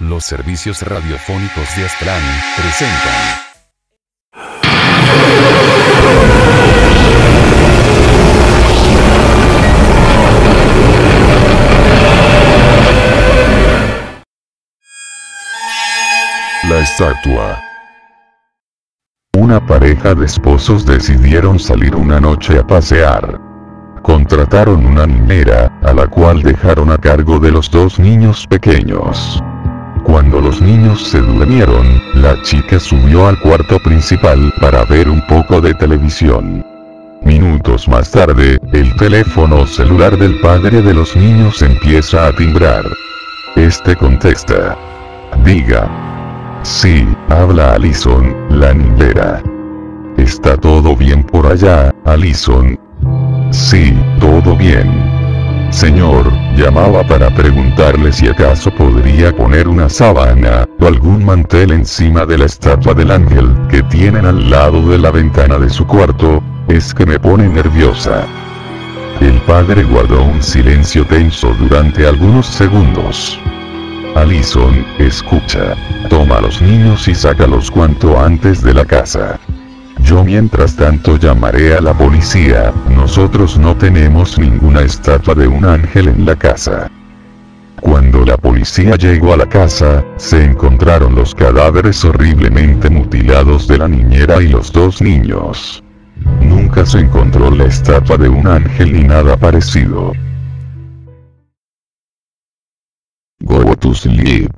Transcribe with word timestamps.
Los 0.00 0.24
servicios 0.24 0.82
radiofónicos 0.82 1.76
de 1.76 1.84
Aztlán 1.84 2.20
presentan. 2.56 3.44
La 16.68 16.80
estatua. 16.80 17.60
Una 19.38 19.64
pareja 19.64 20.14
de 20.16 20.26
esposos 20.26 20.84
decidieron 20.84 21.60
salir 21.60 21.94
una 21.94 22.18
noche 22.18 22.58
a 22.58 22.66
pasear. 22.66 23.40
Contrataron 24.02 24.84
una 24.84 25.06
niñera, 25.06 25.72
a 25.82 25.92
la 25.92 26.08
cual 26.08 26.42
dejaron 26.42 26.90
a 26.90 26.98
cargo 26.98 27.38
de 27.38 27.52
los 27.52 27.70
dos 27.70 28.00
niños 28.00 28.44
pequeños. 28.48 29.40
Los 30.54 30.62
niños 30.62 31.02
se 31.02 31.20
durmieron, 31.20 32.00
la 32.14 32.40
chica 32.42 32.78
subió 32.78 33.26
al 33.26 33.36
cuarto 33.40 33.80
principal 33.80 34.54
para 34.60 34.84
ver 34.84 35.08
un 35.08 35.20
poco 35.26 35.60
de 35.60 35.74
televisión. 35.74 36.64
Minutos 37.24 37.88
más 37.88 38.08
tarde, 38.12 38.60
el 38.72 38.94
teléfono 38.94 39.66
celular 39.66 40.16
del 40.16 40.38
padre 40.38 40.80
de 40.80 40.94
los 40.94 41.16
niños 41.16 41.60
empieza 41.60 42.28
a 42.28 42.36
timbrar. 42.36 42.84
Este 43.56 43.96
contesta. 43.96 44.78
Diga. 45.44 45.90
Sí, 46.62 47.04
habla 47.30 47.72
Alison, 47.72 48.32
la 48.48 48.72
niñera. 48.72 49.42
¿Está 50.16 50.56
todo 50.56 50.94
bien 50.94 51.24
por 51.24 51.48
allá, 51.48 51.92
Alison? 52.04 52.78
Sí, 53.50 53.92
todo 54.20 54.54
bien. 54.56 55.13
Señor, 55.74 56.32
llamaba 56.56 57.02
para 57.02 57.34
preguntarle 57.34 58.12
si 58.12 58.28
acaso 58.28 58.70
podría 58.70 59.34
poner 59.34 59.66
una 59.66 59.88
sábana, 59.88 60.68
o 60.78 60.86
algún 60.86 61.24
mantel 61.24 61.72
encima 61.72 62.24
de 62.24 62.38
la 62.38 62.44
estatua 62.44 62.94
del 62.94 63.10
ángel, 63.10 63.52
que 63.68 63.82
tienen 63.82 64.24
al 64.24 64.48
lado 64.48 64.88
de 64.88 64.98
la 64.98 65.10
ventana 65.10 65.58
de 65.58 65.68
su 65.68 65.84
cuarto, 65.84 66.40
es 66.68 66.94
que 66.94 67.04
me 67.04 67.18
pone 67.18 67.48
nerviosa. 67.48 68.24
El 69.20 69.40
padre 69.40 69.82
guardó 69.82 70.22
un 70.22 70.40
silencio 70.44 71.04
tenso 71.06 71.52
durante 71.54 72.06
algunos 72.06 72.46
segundos. 72.46 73.36
Alison, 74.14 74.86
escucha. 75.00 75.74
Toma 76.08 76.40
los 76.40 76.62
niños 76.62 77.08
y 77.08 77.16
sácalos 77.16 77.68
cuanto 77.68 78.20
antes 78.20 78.62
de 78.62 78.74
la 78.74 78.84
casa. 78.84 79.40
Yo 80.00 80.24
mientras 80.24 80.76
tanto 80.76 81.16
llamaré 81.16 81.74
a 81.74 81.80
la 81.80 81.94
policía, 81.94 82.72
nosotros 82.90 83.58
no 83.58 83.76
tenemos 83.76 84.38
ninguna 84.38 84.82
estatua 84.82 85.34
de 85.34 85.46
un 85.46 85.64
ángel 85.64 86.08
en 86.08 86.26
la 86.26 86.36
casa. 86.36 86.90
Cuando 87.80 88.24
la 88.24 88.36
policía 88.36 88.96
llegó 88.96 89.34
a 89.34 89.36
la 89.36 89.46
casa, 89.46 90.04
se 90.16 90.42
encontraron 90.42 91.14
los 91.14 91.34
cadáveres 91.34 92.04
horriblemente 92.04 92.88
mutilados 92.90 93.68
de 93.68 93.78
la 93.78 93.88
niñera 93.88 94.42
y 94.42 94.48
los 94.48 94.72
dos 94.72 95.02
niños. 95.02 95.82
Nunca 96.40 96.86
se 96.86 97.00
encontró 97.00 97.50
la 97.50 97.64
estatua 97.64 98.16
de 98.16 98.28
un 98.28 98.46
ángel 98.46 98.92
ni 98.92 99.04
nada 99.04 99.36
parecido. 99.36 100.12
Go 103.40 103.76
to 103.76 103.94
sleep. 103.94 104.50